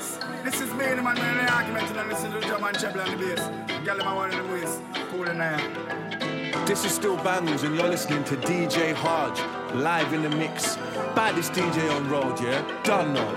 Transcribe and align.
bass. 0.00 0.18
This 0.44 0.60
is 0.60 0.72
me, 0.72 0.86
the 0.86 1.02
man, 1.02 1.16
in 1.18 1.44
the 1.44 1.52
argument, 1.52 1.96
and 1.96 2.08
listen 2.08 2.32
to 2.32 2.40
the 2.40 2.46
drum 2.46 2.64
and 2.64 2.78
treble 2.78 3.00
and 3.00 3.20
the 3.20 3.26
bass. 3.34 3.40
Girl, 3.84 3.98
my 3.98 4.14
one 4.14 4.32
in 4.32 4.46
the 4.46 4.52
waist. 4.52 4.80
Cool 5.10 5.28
and 5.28 5.42
I 5.42 6.64
This 6.66 6.84
is 6.84 6.92
still 6.92 7.16
bangles, 7.16 7.62
and 7.62 7.74
you're 7.74 7.88
listening 7.88 8.24
to 8.24 8.36
DJ 8.36 8.92
Hodge, 8.94 9.40
live 9.74 10.12
in 10.12 10.22
the 10.22 10.30
mix. 10.30 10.76
Baddest 11.14 11.52
DJ 11.52 11.94
on 11.94 12.08
road, 12.08 12.40
yeah? 12.40 12.62
Done 12.84 13.14
now. 13.14 13.30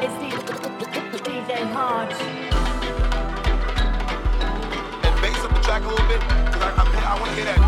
It's 0.00 0.14
DJ 1.22 1.72
Hodge. 1.72 2.14
And 5.04 5.22
bass 5.22 5.44
up 5.44 5.54
the 5.54 5.60
track 5.60 5.82
a 5.84 5.88
little 5.88 6.08
bit, 6.08 6.20
cause 6.20 6.62
I, 6.62 6.70
I, 6.76 7.14
I 7.16 7.20
want 7.20 7.30
to 7.30 7.36
hear 7.36 7.44
that. 7.46 7.58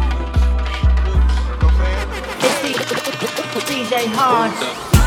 It's 3.53 3.65
DJ 3.71 4.07
Harge. 4.15 5.00